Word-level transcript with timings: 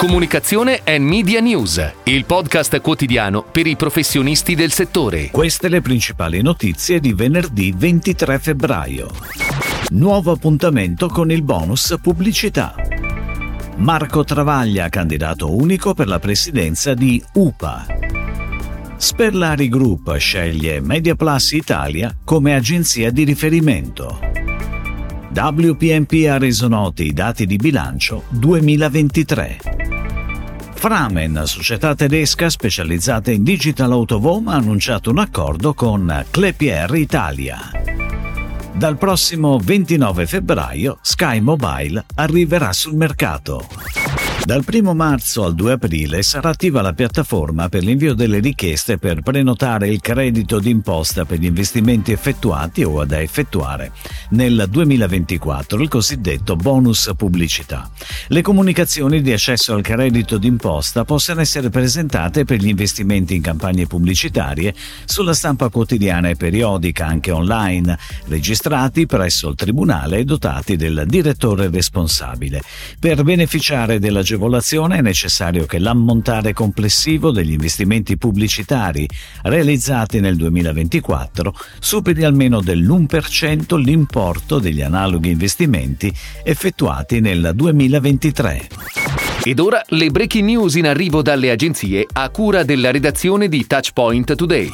Comunicazione 0.00 0.80
e 0.82 0.98
Media 0.98 1.40
News, 1.40 1.92
il 2.04 2.24
podcast 2.24 2.80
quotidiano 2.80 3.42
per 3.42 3.66
i 3.66 3.76
professionisti 3.76 4.54
del 4.54 4.72
settore. 4.72 5.28
Queste 5.30 5.68
le 5.68 5.82
principali 5.82 6.40
notizie 6.40 7.00
di 7.00 7.12
venerdì 7.12 7.74
23 7.76 8.38
febbraio. 8.38 9.10
Nuovo 9.90 10.32
appuntamento 10.32 11.08
con 11.08 11.30
il 11.30 11.42
bonus 11.42 11.98
pubblicità. 12.00 12.74
Marco 13.76 14.24
Travaglia, 14.24 14.88
candidato 14.88 15.54
unico 15.54 15.92
per 15.92 16.08
la 16.08 16.18
presidenza 16.18 16.94
di 16.94 17.22
UPA. 17.34 17.84
Sperlari 18.96 19.68
Group 19.68 20.16
sceglie 20.16 20.80
MediaPlus 20.80 21.52
Italia 21.52 22.16
come 22.24 22.54
agenzia 22.54 23.10
di 23.10 23.24
riferimento. 23.24 24.18
WPMP 25.30 26.26
ha 26.26 26.38
reso 26.38 26.68
noti 26.68 27.04
i 27.04 27.12
dati 27.12 27.44
di 27.44 27.56
bilancio 27.56 28.22
2023. 28.30 29.79
Framen, 30.80 31.42
società 31.44 31.94
tedesca 31.94 32.48
specializzata 32.48 33.30
in 33.30 33.42
digital 33.42 33.92
home, 34.24 34.50
ha 34.50 34.54
annunciato 34.54 35.10
un 35.10 35.18
accordo 35.18 35.74
con 35.74 36.24
Clepier 36.30 36.94
Italia. 36.94 37.70
Dal 38.72 38.96
prossimo 38.96 39.58
29 39.58 40.26
febbraio 40.26 40.98
Sky 41.02 41.40
Mobile 41.40 42.06
arriverà 42.14 42.72
sul 42.72 42.94
mercato. 42.94 43.68
Dal 44.42 44.64
1 44.66 44.94
marzo 44.94 45.44
al 45.44 45.54
2 45.54 45.72
aprile 45.72 46.22
sarà 46.22 46.48
attiva 46.48 46.80
la 46.80 46.94
piattaforma 46.94 47.68
per 47.68 47.84
l'invio 47.84 48.14
delle 48.14 48.40
richieste 48.40 48.98
per 48.98 49.20
prenotare 49.20 49.88
il 49.88 50.00
credito 50.00 50.58
d'imposta 50.58 51.24
per 51.24 51.38
gli 51.38 51.44
investimenti 51.44 52.10
effettuati 52.10 52.82
o 52.82 53.04
da 53.04 53.20
effettuare 53.20 53.92
nel 54.30 54.66
2024, 54.68 55.80
il 55.80 55.88
cosiddetto 55.88 56.56
bonus 56.56 57.12
pubblicità. 57.16 57.88
Le 58.28 58.42
comunicazioni 58.42 59.20
di 59.20 59.30
accesso 59.30 59.74
al 59.74 59.82
credito 59.82 60.38
d'imposta 60.38 61.04
possono 61.04 61.42
essere 61.42 61.68
presentate 61.68 62.44
per 62.44 62.58
gli 62.58 62.68
investimenti 62.68 63.36
in 63.36 63.42
campagne 63.42 63.86
pubblicitarie 63.86 64.74
sulla 65.04 65.34
stampa 65.34 65.68
quotidiana 65.68 66.28
e 66.28 66.36
periodica, 66.36 67.06
anche 67.06 67.30
online, 67.30 67.96
registrati 68.26 69.06
presso 69.06 69.50
il 69.50 69.54
Tribunale 69.54 70.18
e 70.18 70.24
dotati 70.24 70.76
del 70.76 71.04
direttore 71.06 71.68
responsabile. 71.68 72.62
Per 72.98 73.22
beneficiare 73.22 73.98
della 73.98 74.22
agevolazione 74.30 74.98
è 74.98 75.00
necessario 75.00 75.66
che 75.66 75.80
l'ammontare 75.80 76.52
complessivo 76.52 77.32
degli 77.32 77.50
investimenti 77.50 78.16
pubblicitari 78.16 79.08
realizzati 79.42 80.20
nel 80.20 80.36
2024 80.36 81.52
superi 81.80 82.22
almeno 82.22 82.60
dell'1% 82.60 83.76
l'importo 83.76 84.60
degli 84.60 84.82
analoghi 84.82 85.30
investimenti 85.30 86.12
effettuati 86.44 87.18
nel 87.20 87.50
2023. 87.54 88.68
Ed 89.42 89.58
ora 89.58 89.82
le 89.88 90.10
breaking 90.10 90.44
news 90.44 90.74
in 90.74 90.86
arrivo 90.86 91.22
dalle 91.22 91.50
agenzie 91.50 92.06
a 92.12 92.28
cura 92.28 92.62
della 92.62 92.92
redazione 92.92 93.48
di 93.48 93.66
Touchpoint 93.66 94.36
Today. 94.36 94.70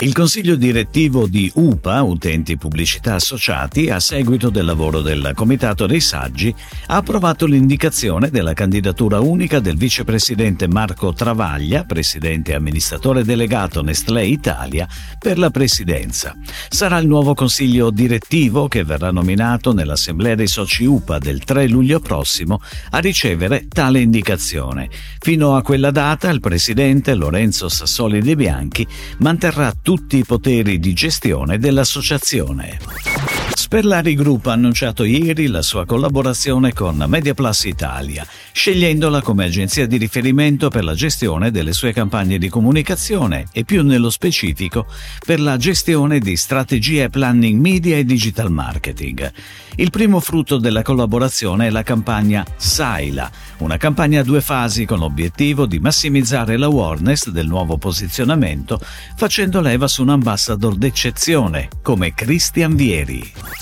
Il 0.00 0.12
consiglio 0.14 0.56
direttivo 0.56 1.28
di 1.28 1.48
UPA, 1.54 2.02
Utenti 2.02 2.56
Pubblicità 2.56 3.14
Associati, 3.14 3.88
a 3.88 4.00
seguito 4.00 4.50
del 4.50 4.64
lavoro 4.64 5.00
del 5.00 5.30
Comitato 5.32 5.86
dei 5.86 6.00
Saggi, 6.00 6.52
ha 6.86 6.96
approvato 6.96 7.46
l'indicazione 7.46 8.28
della 8.28 8.52
candidatura 8.52 9.20
unica 9.20 9.60
del 9.60 9.76
vicepresidente 9.76 10.66
Marco 10.66 11.12
Travaglia, 11.12 11.84
presidente 11.84 12.50
e 12.50 12.56
amministratore 12.56 13.22
delegato 13.22 13.80
Nestlé 13.80 14.24
Italia, 14.26 14.88
per 15.20 15.38
la 15.38 15.50
presidenza. 15.50 16.34
Sarà 16.68 16.98
il 16.98 17.06
nuovo 17.06 17.34
consiglio 17.34 17.90
direttivo 17.90 18.66
che 18.66 18.82
verrà 18.82 19.12
nominato 19.12 19.72
nell'Assemblea 19.72 20.34
dei 20.34 20.48
soci 20.48 20.84
UPA 20.84 21.18
del 21.18 21.44
3 21.44 21.68
luglio 21.68 22.00
prossimo 22.00 22.60
a 22.90 22.98
ricevere 22.98 23.68
tale 23.68 24.00
indicazione. 24.00 24.90
Fino 25.20 25.54
a 25.54 25.62
quella 25.62 25.92
data 25.92 26.28
il 26.30 26.40
presidente 26.40 27.14
Lorenzo 27.14 27.68
Sassoli 27.68 28.20
De 28.20 28.34
Bianchi 28.34 28.84
manterrà 29.18 29.72
tutti 29.82 30.18
i 30.18 30.24
poteri 30.24 30.78
di 30.78 30.94
gestione 30.94 31.58
dell'associazione. 31.58 33.31
Sperlari 33.72 34.14
Group 34.14 34.48
ha 34.48 34.52
annunciato 34.52 35.02
ieri 35.02 35.46
la 35.46 35.62
sua 35.62 35.86
collaborazione 35.86 36.74
con 36.74 37.02
MediaPlus 37.08 37.64
Italia, 37.64 38.26
scegliendola 38.52 39.22
come 39.22 39.46
agenzia 39.46 39.86
di 39.86 39.96
riferimento 39.96 40.68
per 40.68 40.84
la 40.84 40.92
gestione 40.92 41.50
delle 41.50 41.72
sue 41.72 41.94
campagne 41.94 42.36
di 42.36 42.50
comunicazione 42.50 43.46
e 43.50 43.64
più 43.64 43.82
nello 43.82 44.10
specifico 44.10 44.84
per 45.24 45.40
la 45.40 45.56
gestione 45.56 46.18
di 46.18 46.36
strategie 46.36 47.08
planning 47.08 47.58
media 47.58 47.96
e 47.96 48.04
digital 48.04 48.50
marketing. 48.50 49.32
Il 49.76 49.88
primo 49.88 50.20
frutto 50.20 50.58
della 50.58 50.82
collaborazione 50.82 51.68
è 51.68 51.70
la 51.70 51.82
campagna 51.82 52.44
Saila, 52.54 53.30
una 53.60 53.78
campagna 53.78 54.20
a 54.20 54.22
due 54.22 54.42
fasi 54.42 54.84
con 54.84 54.98
l'obiettivo 54.98 55.64
di 55.64 55.78
massimizzare 55.78 56.58
l'awareness 56.58 57.30
del 57.30 57.46
nuovo 57.46 57.78
posizionamento 57.78 58.78
facendo 59.16 59.62
leva 59.62 59.88
su 59.88 60.02
un 60.02 60.10
ambassador 60.10 60.74
d'eccezione 60.74 61.70
come 61.80 62.12
Christian 62.12 62.76
Vieri. 62.76 63.61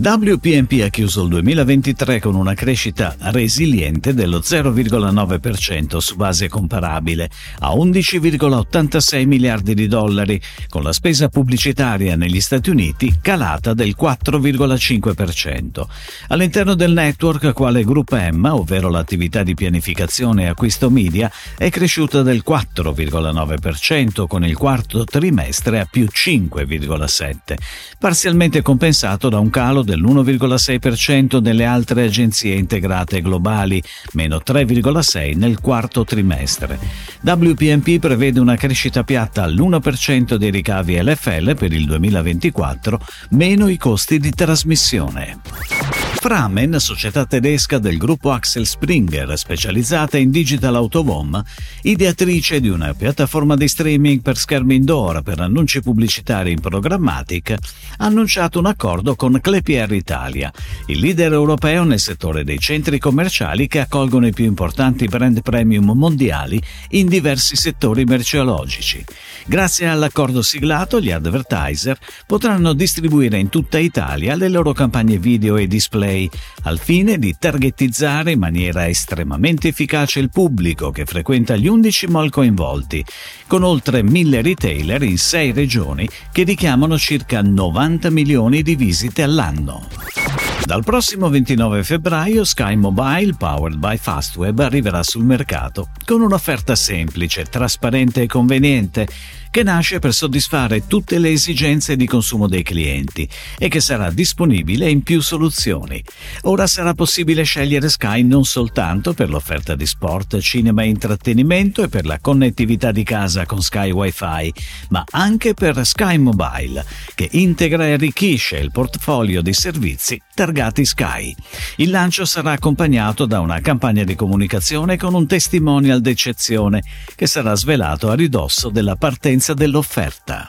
WPMP 0.00 0.80
ha 0.84 0.90
chiuso 0.90 1.24
il 1.24 1.28
2023 1.30 2.20
con 2.20 2.36
una 2.36 2.54
crescita 2.54 3.16
resiliente 3.18 4.14
dello 4.14 4.38
0,9% 4.38 5.96
su 5.96 6.14
base 6.14 6.48
comparabile 6.48 7.28
a 7.58 7.74
11,86 7.74 9.26
miliardi 9.26 9.74
di 9.74 9.88
dollari, 9.88 10.40
con 10.68 10.84
la 10.84 10.92
spesa 10.92 11.28
pubblicitaria 11.28 12.14
negli 12.14 12.40
Stati 12.40 12.70
Uniti 12.70 13.16
calata 13.20 13.74
del 13.74 13.96
4,5%. 14.00 15.84
All'interno 16.28 16.74
del 16.74 16.92
network, 16.92 17.52
quale 17.52 17.82
gruppo 17.82 18.14
Emma, 18.14 18.54
ovvero 18.54 18.90
l'attività 18.90 19.42
di 19.42 19.56
pianificazione 19.56 20.44
e 20.44 20.46
acquisto 20.46 20.90
media, 20.90 21.28
è 21.56 21.70
cresciuta 21.70 22.22
del 22.22 22.44
4,9% 22.46 24.28
con 24.28 24.44
il 24.44 24.56
quarto 24.56 25.02
trimestre 25.02 25.80
a 25.80 25.88
più 25.90 26.06
5,7%, 26.08 27.56
parzialmente 27.98 28.62
compensato 28.62 29.28
da 29.28 29.37
un 29.38 29.50
calo 29.50 29.82
dell'1,6% 29.82 31.40
nelle 31.40 31.64
altre 31.64 32.04
agenzie 32.04 32.54
integrate 32.54 33.20
globali, 33.20 33.82
meno 34.12 34.40
3,6% 34.44 35.36
nel 35.36 35.60
quarto 35.60 36.04
trimestre. 36.04 36.78
WPMP 37.22 37.98
prevede 37.98 38.40
una 38.40 38.56
crescita 38.56 39.02
piatta 39.04 39.42
all'1% 39.42 40.34
dei 40.34 40.50
ricavi 40.50 41.02
LFL 41.02 41.54
per 41.54 41.72
il 41.72 41.86
2024, 41.86 43.00
meno 43.30 43.68
i 43.68 43.76
costi 43.76 44.18
di 44.18 44.30
trasmissione. 44.30 46.07
Framen, 46.20 46.80
società 46.80 47.26
tedesca 47.26 47.78
del 47.78 47.96
gruppo 47.96 48.32
Axel 48.32 48.66
Springer, 48.66 49.38
specializzata 49.38 50.18
in 50.18 50.32
digital 50.32 50.88
home, 50.92 51.44
ideatrice 51.82 52.58
di 52.58 52.68
una 52.68 52.92
piattaforma 52.92 53.54
di 53.54 53.68
streaming 53.68 54.20
per 54.20 54.36
schermi 54.36 54.74
indoor 54.74 55.22
per 55.22 55.38
annunci 55.38 55.80
pubblicitari 55.80 56.50
in 56.50 56.60
programmatic, 56.60 57.52
ha 57.52 58.04
annunciato 58.04 58.58
un 58.58 58.66
accordo 58.66 59.14
con 59.14 59.38
Clepier 59.40 59.92
Italia, 59.92 60.52
il 60.86 60.98
leader 60.98 61.32
europeo 61.32 61.84
nel 61.84 62.00
settore 62.00 62.42
dei 62.42 62.58
centri 62.58 62.98
commerciali 62.98 63.68
che 63.68 63.78
accolgono 63.78 64.26
i 64.26 64.32
più 64.32 64.44
importanti 64.44 65.06
brand 65.06 65.40
premium 65.40 65.92
mondiali 65.92 66.60
in 66.90 67.06
diversi 67.06 67.54
settori 67.54 68.04
merceologici. 68.04 69.04
Grazie 69.46 69.86
all'accordo 69.86 70.42
siglato, 70.42 71.00
gli 71.00 71.12
advertiser 71.12 71.96
potranno 72.26 72.72
distribuire 72.72 73.38
in 73.38 73.48
tutta 73.50 73.78
Italia 73.78 74.34
le 74.34 74.48
loro 74.48 74.72
campagne 74.72 75.16
video 75.16 75.56
e 75.56 75.68
display 75.68 76.07
display, 76.08 76.28
al 76.62 76.78
fine 76.78 77.18
di 77.18 77.36
targetizzare 77.38 78.32
in 78.32 78.38
maniera 78.38 78.88
estremamente 78.88 79.68
efficace 79.68 80.18
il 80.18 80.30
pubblico 80.30 80.90
che 80.90 81.04
frequenta 81.04 81.56
gli 81.56 81.68
11 81.68 82.06
mall 82.08 82.30
coinvolti, 82.30 83.04
con 83.46 83.62
oltre 83.62 84.02
1000 84.02 84.42
retailer 84.42 85.02
in 85.02 85.18
6 85.18 85.52
regioni 85.52 86.08
che 86.32 86.42
richiamano 86.42 86.98
circa 86.98 87.42
90 87.42 88.10
milioni 88.10 88.62
di 88.62 88.74
visite 88.74 89.22
all'anno. 89.22 90.17
Dal 90.64 90.84
prossimo 90.84 91.30
29 91.30 91.82
febbraio 91.82 92.44
Sky 92.44 92.74
Mobile, 92.76 93.34
powered 93.34 93.78
by 93.78 93.96
Fastweb, 93.96 94.58
arriverà 94.58 95.02
sul 95.02 95.24
mercato 95.24 95.88
con 96.04 96.20
un'offerta 96.20 96.74
semplice, 96.74 97.44
trasparente 97.44 98.22
e 98.22 98.26
conveniente 98.26 99.06
che 99.50 99.62
nasce 99.62 99.98
per 99.98 100.12
soddisfare 100.12 100.86
tutte 100.86 101.18
le 101.18 101.30
esigenze 101.30 101.96
di 101.96 102.06
consumo 102.06 102.48
dei 102.48 102.62
clienti 102.62 103.28
e 103.56 103.68
che 103.68 103.80
sarà 103.80 104.10
disponibile 104.10 104.90
in 104.90 105.02
più 105.02 105.20
soluzioni. 105.20 106.02
Ora 106.42 106.66
sarà 106.66 106.94
possibile 106.94 107.44
scegliere 107.44 107.88
Sky 107.88 108.22
non 108.22 108.44
soltanto 108.44 109.14
per 109.14 109.30
l'offerta 109.30 109.74
di 109.74 109.86
sport, 109.86 110.38
cinema 110.38 110.82
e 110.82 110.88
intrattenimento 110.88 111.82
e 111.82 111.88
per 111.88 112.04
la 112.04 112.18
connettività 112.20 112.92
di 112.92 113.02
casa 113.02 113.46
con 113.46 113.62
Sky 113.62 113.90
Wi-Fi, 113.90 114.52
ma 114.90 115.04
anche 115.10 115.54
per 115.54 115.84
Sky 115.86 116.18
Mobile, 116.18 116.84
che 117.14 117.28
integra 117.32 117.86
e 117.86 117.92
arricchisce 117.92 118.58
il 118.58 118.70
portfolio 118.70 119.40
di 119.40 119.52
servizi 119.52 120.20
targati 120.48 120.86
Sky. 120.86 121.34
Il 121.76 121.90
lancio 121.90 122.24
sarà 122.24 122.52
accompagnato 122.52 123.26
da 123.26 123.40
una 123.40 123.60
campagna 123.60 124.02
di 124.02 124.14
comunicazione 124.14 124.96
con 124.96 125.12
un 125.12 125.26
testimonial 125.26 126.00
d'eccezione 126.00 126.82
che 127.14 127.26
sarà 127.26 127.54
svelato 127.54 128.08
a 128.08 128.14
ridosso 128.14 128.70
della 128.70 128.96
partenza 128.96 129.52
dell'offerta. 129.52 130.48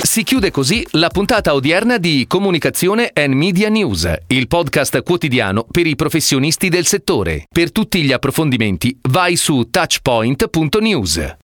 Si 0.00 0.22
chiude 0.22 0.52
così 0.52 0.86
la 0.92 1.08
puntata 1.08 1.54
odierna 1.54 1.98
di 1.98 2.26
Comunicazione 2.28 3.10
and 3.12 3.34
Media 3.34 3.68
News, 3.68 4.08
il 4.28 4.46
podcast 4.46 5.02
quotidiano 5.02 5.66
per 5.68 5.86
i 5.86 5.96
professionisti 5.96 6.68
del 6.68 6.86
settore. 6.86 7.46
Per 7.50 7.72
tutti 7.72 8.02
gli 8.02 8.12
approfondimenti 8.12 8.96
vai 9.08 9.34
su 9.34 9.66
touchpoint.news. 9.68 11.34